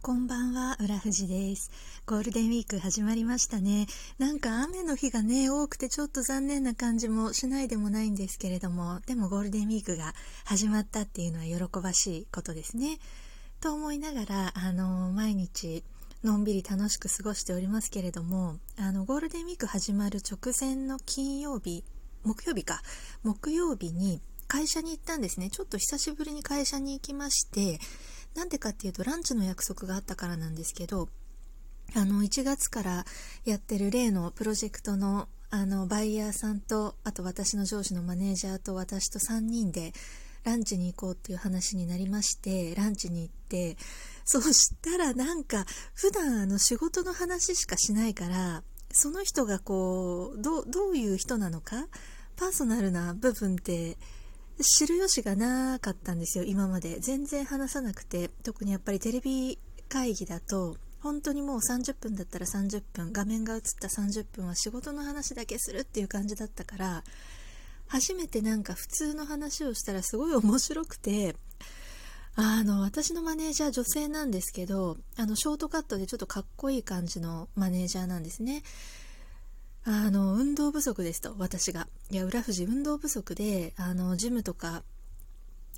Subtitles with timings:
[0.00, 1.70] こんばんは、浦富士です。
[2.06, 3.88] ゴールデンウィーク始まりましたね。
[4.18, 10.14] なんか雨の日がね、多くてちょっと残念な感じもしないでもないんですけれども、でもゴールデンウィークが
[10.44, 13.00] 始まったっていうのは喜ばしいことですね。
[13.60, 15.82] と思いながら、あの、毎日、
[16.22, 21.84] のんびり楽しく過ごしておりますけれども、あの、ゴールデンウィーク始まる直前の金曜日、
[22.22, 22.82] 木曜日か、
[23.24, 25.50] 木曜日に会社に行ったんですね。
[25.50, 27.78] ちょっと久しぶりに会社に行きまして、
[28.38, 31.08] なんでかっていうとランチの約束があったからなんですけど
[31.96, 33.04] あの1月から
[33.44, 39.92] やってる例のプロジェクトのあのバイヤーさんとあと私の上司のマネージャーと私と3人で
[40.44, 43.76] ランチに行こうっていう話になりましてランチに行って
[44.24, 51.86] そしたらなんか普段あの仕事の話しかしないからその人がこうどういう人なのか
[52.36, 53.96] パーソナルな部分って
[54.60, 56.98] 知る由がなかったんですよ今まで。
[57.00, 58.28] 全然話さなくて。
[58.42, 59.58] 特にやっぱりテレビ
[59.88, 67.04] 会議だと本当にもう30分だったら30分画面が映った30分は仕事の話だけするっていう感じだったから
[67.86, 71.36] 初めてなんか普通の話をしたらすごい面白くて
[72.34, 78.62] あの私のマネージャー女性なんですけどあのショートカットでちょっとかっこいい感じのマネージャーなんですね。
[79.90, 81.88] あの運動不足ですと私が。
[82.10, 84.82] いや浦富士運動不足であのジムとか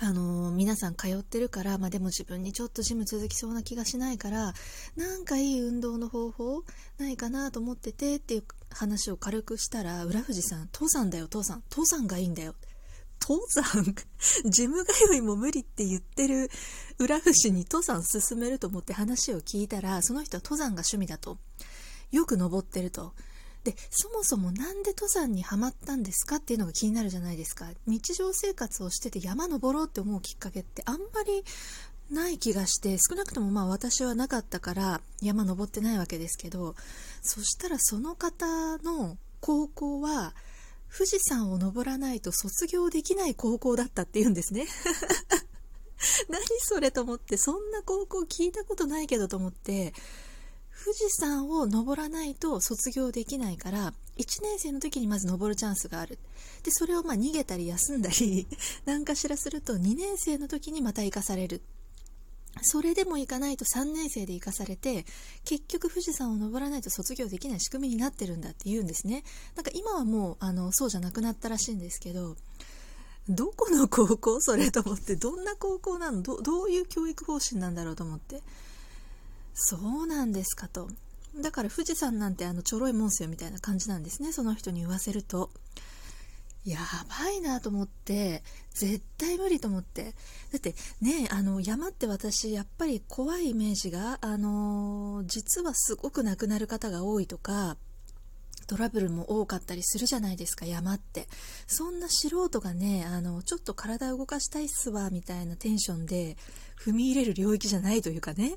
[0.00, 4.54] あの皆さん通ってるから、まあ、でも自分にちょっとジム続きそうな気がしないから
[4.96, 6.62] なんかいい運動の方法
[6.96, 11.62] ないかなと思っててっていう話を軽くしたら浦富士さん父さんだよ父さん。
[11.68, 12.54] 父さんがいいんだよ。
[13.20, 13.94] 登山
[14.50, 16.48] ジム通いも無理って言ってる
[16.98, 21.36] 浦富士に登山進めると思って話を聞いたらその人は登山が趣味だと。
[22.10, 23.12] よく登ってると。
[23.68, 27.66] でそもそも何で登山にはまったんですかっていうのが気になるじゃないですか。
[27.86, 31.44] 日常生活をしてて山登ろうって思うきっかけってあんまり
[32.10, 36.74] ない気がして少なくともまあ私はなかったから山登ってないわけですけど
[37.20, 40.34] そしたらその方の高校は
[40.90, 44.66] 富士山を登らないと卒業できない高校だったっていうんですね。
[46.30, 49.92] 何それと思ってそんな高校聞いたことないけどと思って
[50.82, 56.18] 富士山を登らないと卒業できないから1年生の時にまず登るチャンスがある。
[56.62, 58.46] でそれをま逃げたり休んだり
[58.86, 61.62] 何かしらすると2年生の時にまた生かされる。
[62.62, 65.06] それでも行かないと3年生で行かされて
[65.44, 69.22] 結局富士山を登らないと卒業できない仕組みになってるんだって言うんですね。
[69.54, 72.36] なんか今はもうあのそうじゃなくなったらしいんですけど
[73.28, 74.40] どこの高校？
[74.40, 76.22] それと思ってどんな高校なの？
[76.22, 78.42] どういう教育方針なんだろうと思って。
[79.60, 80.88] そうなんですかと。
[81.36, 85.50] だから富士山なんてあのちょろいもんすよみたいな感じなんですねその人に言わせると。
[86.64, 88.42] やばいなと思って
[88.74, 90.14] 絶対無理と思って。
[90.52, 97.76] だってねあの山って私やっぱり怖いイメージがあの実はすごく亡くなる方が多いとか
[98.66, 101.26] トラブルも多かったりするじゃないですか山って。
[101.66, 106.36] そんな素人がねあのちょっと体を動かしたいっすわみたいなテンションで
[106.78, 108.52] 踏み入れる領域じゃないというかね。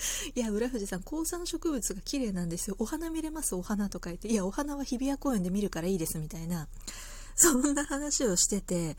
[0.34, 2.76] いや、浦富士さん、高山植物が綺麗なんですよ。
[2.78, 3.54] お花見れます？
[3.54, 4.28] お花とか言って。
[4.28, 6.68] いや、お花は日比谷公園で見るからいいです、みたいな。
[7.36, 8.96] そんな話をしてて、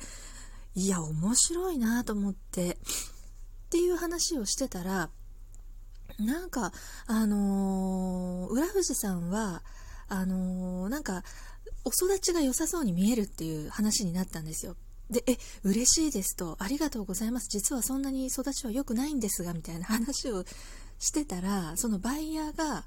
[0.75, 2.71] いや、面白いなと思って。
[2.71, 5.09] っていう話をしてたら、
[6.19, 6.73] なんか、
[7.07, 9.63] あのー、浦富士さんは、
[10.07, 11.23] あのー、なんか、
[11.83, 14.75] お育ちが良さそうに見えるっていう話になったんですよ。
[15.09, 17.47] で、え、嬉しいですと、ありがとうございます。
[17.49, 20.45] 実はそんなに育ちは良くないんですが、みたいな話を
[21.01, 22.85] してたら、そのバイヤーが、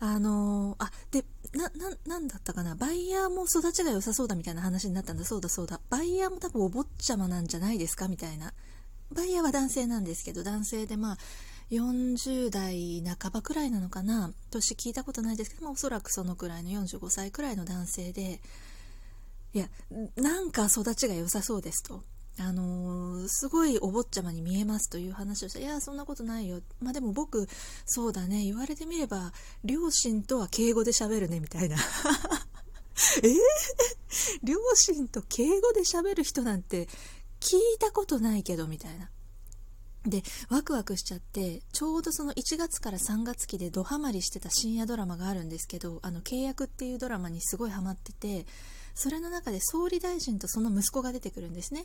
[0.00, 1.70] あのー、あ、で、な、
[2.06, 5.78] な、んだったかな、バイヤーも育ちが良さそうだみたいな話になったんだ、そうだそうだ。
[5.90, 8.08] バイヤーも多分お坊ちゃまなんじゃないですか？
[8.08, 8.54] みたいな。
[9.14, 11.18] バイヤーは男性なんですけど、男性でまあ、
[11.70, 14.32] 40代半ばくらいなのかな？
[14.50, 18.40] 年聞いたことないですけど、まあ、おそらくそのくらいの45歳くらいの男性で、
[19.52, 19.68] いや、
[20.16, 22.02] なんか育ちが良さそうですと。
[22.40, 26.60] あのー、すごいお坊ちゃまに見えますという話をして、いや、そんなことないよ。
[26.80, 27.46] まあでも僕、
[27.84, 29.32] そうだね、言われてみれば、
[29.64, 31.76] 両親とは敬語で喋るね、みたいな。
[33.22, 33.36] えー、
[34.42, 36.88] 両親と敬語で喋る人なんて
[37.40, 39.10] 聞いたことないけど、みたいな。
[40.06, 48.46] で、ワクワクしちゃって、ちょうどその1月から3月期でドハマりしてた深夜ドラマがあるんですけど、あの、契約っていうドラマにすごいハマってて、
[48.94, 51.84] それの中で総理大臣とその息子が出てくるんですね。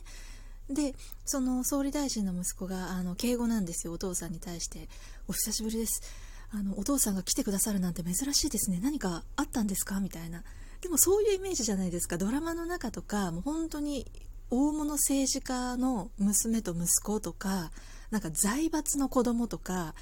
[0.68, 4.88] で、その総理大臣の息子が、あの、敬語なんですよ、お父さんに対して。
[5.28, 6.02] お久しぶりです。
[6.50, 8.80] あの、お父さんが来てくださるなんて珍しいですね。
[8.82, 10.00] 何かあったんですか？
[10.00, 10.42] みたいな。
[10.80, 12.18] でもそういうイメージじゃないですか。
[12.18, 14.06] ドラマの中とか、もう本当に
[14.50, 17.70] 大物政治家の娘と息子とか、
[18.10, 19.92] なんか財閥の子供とか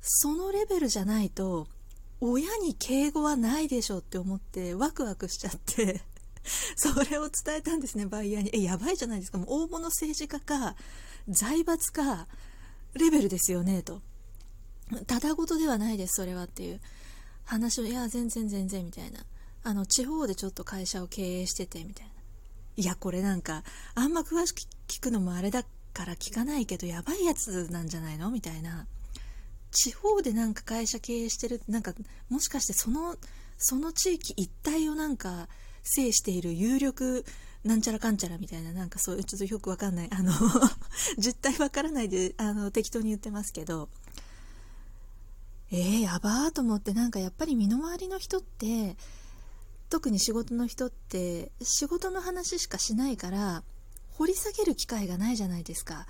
[0.00, 1.68] そのレベルじゃないと
[2.18, 6.00] 親に敬語はないでしょって思ってワクワクしちゃって
[6.76, 8.50] それを伝えたんですねバイヤーに。
[8.52, 9.38] えやばいじゃないですか。
[9.38, 10.76] もう大物政治家か
[11.28, 12.26] 財閥か
[12.94, 14.02] レベルですよねと。
[15.06, 16.80] ただごとではないですそれはっていう。
[17.44, 19.24] 話をいや全然全然みたいな。
[19.62, 22.12] あの地方でちょっと会社を経営しててみたいな。
[22.76, 23.64] いやこれなんか
[23.94, 28.30] あんま詳しく聞くのもあれだから聞かないけどやばいやつなんじゃないの？
[28.30, 28.86] みたいな。
[29.72, 31.94] 地方でなんか会社経営してるなんか
[32.28, 33.16] もしかしてその
[33.58, 35.48] その地域一帯をなんか
[35.82, 37.24] 制している有力
[37.64, 40.32] なんちゃらかんちゃらみたいななんかそういうちょっとよくわかんないあの
[41.18, 43.88] 実態わからないであの適当に言ってますけど。
[45.72, 48.96] えー、やばーと思ってなんかやっぱり身の回りの人って
[49.88, 53.62] 特に仕事の人って仕事の話しかしないから
[54.10, 56.06] 掘り下げる機会がないじゃないですか。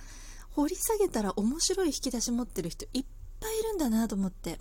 [0.53, 3.05] 掘り下げたら面白い引き出し持ってる人いっ
[3.39, 4.59] ぱいいるんだなと思って。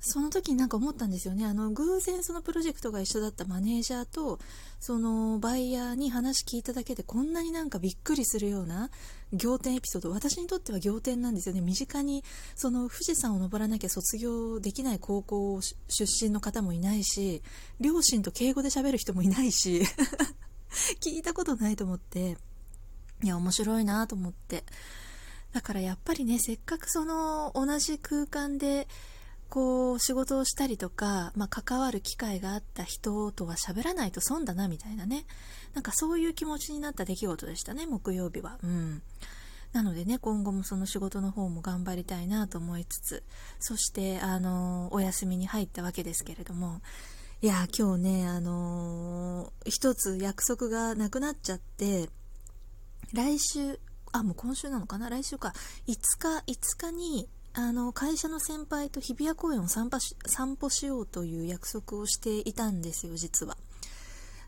[0.00, 1.44] その時になんか思ったんですよね。
[1.44, 4.38] あの偶然そのプロジェクトが一緒だったマネージャーと
[4.78, 8.90] そのバイヤーに話聞いただけでこんなになんかびっくりするような
[9.32, 10.10] 仰天エピソード。
[10.10, 11.60] 私にとっては仰天なんですよね。
[11.60, 12.24] 身近に
[12.54, 17.42] その富士山を登らなきゃ卒業できない高校出身の方もいないし
[17.80, 19.82] 両親と敬語で喋る人もいないし
[21.02, 22.36] 聞いたことないと思って
[23.24, 24.64] いや面白いなと思って。
[25.52, 28.86] だからやっぱりねせっかくその同じ空間で
[29.48, 35.24] こう仕事をしたりとか、まあ、関わる機会があった人とは喋らないと損だなみたいなね。
[35.74, 38.58] なんかそういう気持ちになった出来事でしたね木曜日は。
[38.62, 39.02] うん。
[39.72, 43.22] なのでね今後もその仕事の方も頑張りたいなと思いつつ
[43.60, 46.80] そしてあのお休みに入ったわけですけれども。
[47.40, 52.08] いや今日ねあのー、一つ約束がなくなっちゃって
[53.14, 53.78] 来週
[54.10, 55.08] あもう今週なのかな？
[55.08, 55.52] 来週か。
[55.86, 63.56] 5日5日にあの会社の先輩と日比谷公園を散歩し散歩しようという約束をしていたんですよ実は。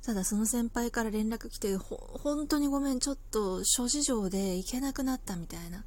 [0.04, 5.84] ただその先輩から連絡来て本当にごめんちょっと諸事情で行けなくなったみたいな。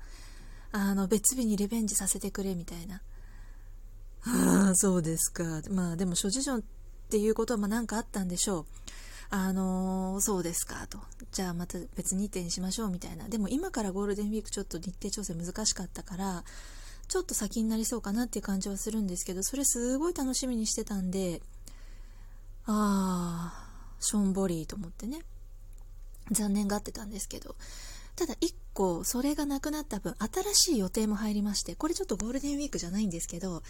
[0.75, 3.01] あの別日にリベンジさせてくれみたいな。
[4.25, 5.62] ああそうですか。
[5.69, 6.62] まあでも諸事情っ
[7.10, 8.65] ていうことはまあ何かあったんでしょう。
[9.30, 11.00] あのー、そうですかと。
[11.31, 13.30] じゃあまた別日程にしましょうみたいな。
[13.30, 16.44] でも今からゴールデンウィークちょっと日程調整難しかったから、
[17.08, 21.42] ちょっと先になりそうかなっていう感じはするんですけど、それすごい楽しみにしてたんで、
[22.66, 25.20] あー、しょんぼりと思ってね、
[26.32, 27.56] 残念がってたんですけど、
[28.16, 33.64] ただ1個それがなくなった分新しい予定も入りましてこれちょっとゴールデンウィークじゃないんですけど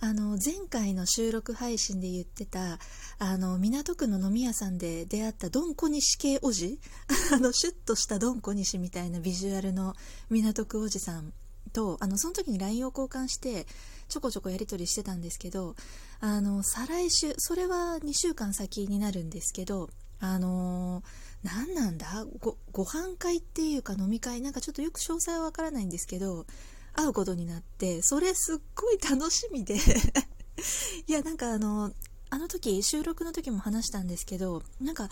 [0.00, 2.78] あの前回の収録配信で言ってた
[3.18, 6.78] あの港区の飲み屋さんで出会ったドン小西系おじ？
[7.34, 9.94] あのシュッとしたドン小西みたいなビジュアルの
[10.30, 11.32] 港区おじさん
[11.68, 13.66] とあのその時に LINE を交換して
[14.08, 15.74] ちょこちょこやり取りしてたんですけど
[16.20, 21.02] あの再来週それは2週間先になるんですけどあの
[21.44, 22.26] 何なんだ？
[22.40, 24.40] ごご飯会っていうか飲み会？
[24.40, 26.46] なんかちょっとよく詳細はわからないんですけど
[26.94, 29.76] 会うことになってそれすっごい楽しみで。
[31.06, 31.92] いやなんかあの
[32.30, 35.08] あの時収録の時も話したんですけどなんか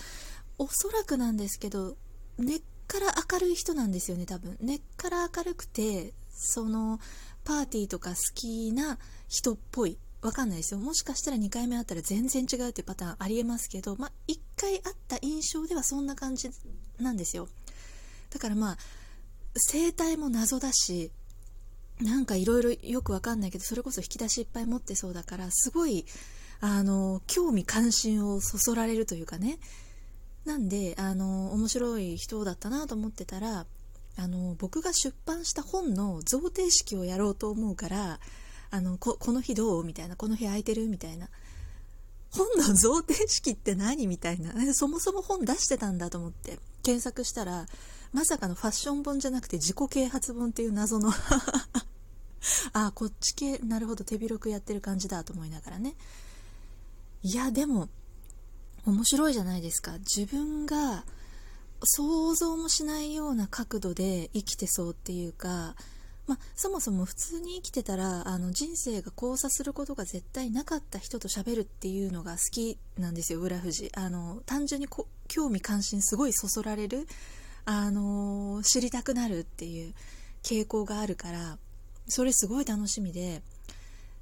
[0.58, 1.96] おそらくなんですけど
[2.38, 4.56] 根っから明るい人なんですよね多分。
[4.60, 7.00] 根っから明るくてその
[7.44, 8.98] パーティーとか好きな
[9.28, 9.98] 人っぽい。
[10.22, 10.80] わかんないですよ。
[10.80, 16.50] もしかしたら2回目会ったら全然違うっていうパターンありえますけど、まあ、1回会った印象ではそんな感じ
[16.98, 17.48] なんですよ。
[18.30, 18.78] だからまあ
[19.54, 21.12] 生態も謎だし
[22.00, 26.04] なんかいろいろよくわかんないけどそれこそ引き出しいっぱい持ってそうだからすごい
[26.60, 29.58] あの興味関心をそそられるというかね。
[30.44, 33.66] なんであの面白い人だったなと思ってたら
[34.18, 38.18] あの僕が出版した本の贈呈式をやろうと思うから
[38.70, 41.28] あのこの日どうみたいなこの日空いてるみたいな。
[42.32, 44.52] 本の贈呈式って何みたいな。
[44.74, 47.66] そもそも本出してたんだと思って検索したら
[48.12, 51.12] まさかのファッション本じゃなくて自己啓発本っていう謎の
[52.72, 55.94] あこっち系なるほど手広くやってる感じだと思いながらね。
[57.22, 57.88] いやでも
[58.84, 59.98] 面白いじゃないですか。
[59.98, 61.04] 自分が
[61.86, 65.74] 想像もしないような角度で生きてそうっていうか、
[66.26, 73.90] まあ、そもそも普通に生きてたらあの人生が交差することが絶対なかった人と喋るっていうのが好きなんですよ浦富士。
[73.94, 74.88] あの単純に
[75.28, 77.06] 興味関心すごいそそられる
[77.64, 79.94] あの知りたくなるっていう
[80.42, 81.58] 傾向があるから
[82.08, 83.42] それすごい楽しみで。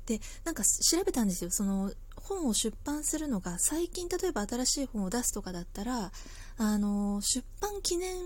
[0.06, 1.50] でなんか調べたんですよ。
[1.50, 1.90] その
[2.24, 6.10] 本を出版するのが最近例えば新しい本を出すとかだったら
[6.56, 8.16] あの出版記念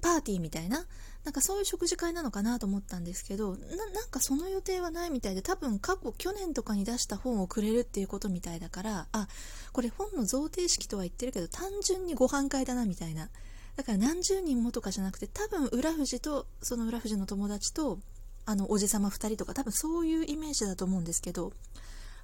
[0.00, 0.86] パーティーみたいな
[1.24, 9.28] なんかそういう食事会なのかなと思ったんですけどなんかその予定はないみたいで多分過去去年とかに出した本をくれるっていうことみたいだからあ
[9.72, 13.28] これ本の贈呈式とは言ってるけど単純にご飯会だなみたいな。
[13.76, 17.98] だから何十人もとかじゃなくて多分浦富とその浦富の友達と
[18.44, 21.52] あのおじさま2人とか多分そういうイメージだと思うんですけど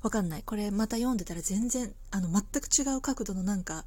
[0.06, 0.44] わかんない。
[0.44, 3.84] これまた読んでたら全然あの全く違う角度のなんか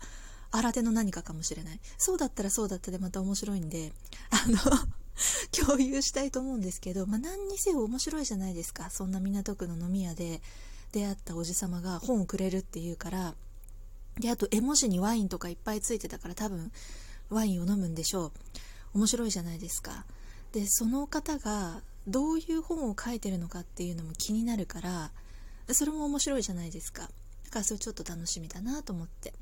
[0.51, 1.79] 新手の何かかもしれない。
[1.97, 3.93] そうだったらそうだったでまた面白いんで
[4.29, 4.57] あの
[5.65, 8.89] 共有したいと思うんですけど、まあ、何にせよ面白いじゃないですか。
[8.89, 10.41] そんな港区の飲み屋で
[10.91, 13.33] 出会ったおじさまが本をくれるっていうから
[14.19, 16.69] であと絵文字にワインとかいっぱいついてたから多分
[17.29, 18.31] ワインを飲むんでしょう。
[18.95, 20.05] 面白いじゃないですか。
[20.51, 25.11] でその方がどういう本を書いてるのかっていうのも気になるから
[25.73, 27.03] それも面白いじゃないですか。
[27.03, 27.07] だ
[27.51, 29.29] からそれちょっと楽しみだなと思って。
[29.29, 29.33] っ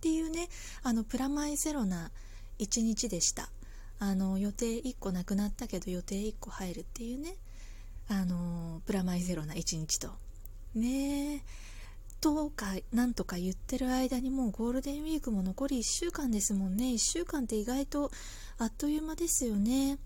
[0.00, 0.48] ていうね
[0.82, 2.10] あのプラマイゼロな
[2.58, 3.48] 一日でした。
[3.98, 7.36] あの予定1個なくなったけど予定1個入るっていうね
[8.08, 10.10] あのプラマイゼロな一日と。
[10.74, 11.42] ねえ。
[12.20, 16.86] とかなんとか言ってる間にもうゴールデンウィークも残り1週間ですもんね。
[16.86, 18.10] 1週間って意外と
[18.56, 19.98] あっという間ですよね。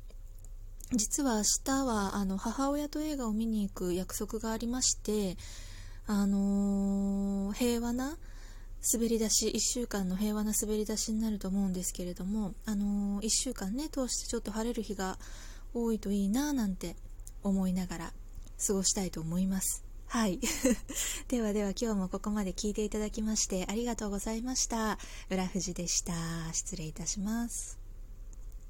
[0.92, 5.36] 実は明日はあの母親と映画を見に行く約束がありまして
[6.06, 8.16] あのー、平和な
[8.92, 15.18] 滑り出し1週間の平和な滑り出しになると思うんですけれども、あのー、1週間ね通してちょっと晴れる日が
[15.74, 16.96] 多いといいななんて
[17.42, 18.12] 思いながら
[18.66, 19.84] 過ごしたいと思います。
[20.06, 20.40] はい。
[21.28, 24.98] ではでは今日もここまで聞いていただきましてありがとうございました。
[25.28, 26.14] 浦富士でした。
[26.54, 27.87] 失礼いたします。